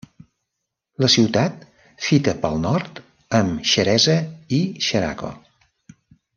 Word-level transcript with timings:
La 1.03 1.09
ciutat 1.15 1.59
fita 2.05 2.33
pel 2.47 2.57
nord 2.63 3.03
amb 3.43 3.71
Xeresa 3.75 4.19
i 4.61 4.63
Xeraco. 4.89 5.35